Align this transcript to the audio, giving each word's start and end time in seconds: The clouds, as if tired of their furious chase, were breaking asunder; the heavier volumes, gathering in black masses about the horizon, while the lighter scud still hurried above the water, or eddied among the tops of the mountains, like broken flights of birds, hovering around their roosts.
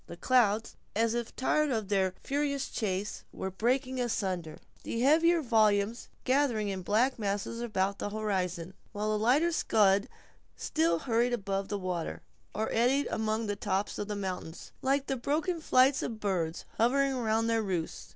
The 0.07 0.17
clouds, 0.17 0.75
as 0.95 1.13
if 1.13 1.35
tired 1.35 1.69
of 1.69 1.87
their 1.87 2.15
furious 2.23 2.69
chase, 2.69 3.23
were 3.31 3.51
breaking 3.51 4.01
asunder; 4.01 4.57
the 4.81 4.99
heavier 5.01 5.43
volumes, 5.43 6.09
gathering 6.23 6.69
in 6.69 6.81
black 6.81 7.19
masses 7.19 7.61
about 7.61 7.99
the 7.99 8.09
horizon, 8.09 8.73
while 8.93 9.11
the 9.11 9.19
lighter 9.23 9.51
scud 9.51 10.09
still 10.55 10.97
hurried 10.97 11.33
above 11.33 11.67
the 11.67 11.77
water, 11.77 12.23
or 12.55 12.71
eddied 12.71 13.09
among 13.11 13.45
the 13.45 13.55
tops 13.55 13.99
of 13.99 14.07
the 14.07 14.15
mountains, 14.15 14.71
like 14.81 15.05
broken 15.21 15.61
flights 15.61 16.01
of 16.01 16.19
birds, 16.19 16.65
hovering 16.79 17.13
around 17.13 17.45
their 17.45 17.61
roosts. 17.61 18.09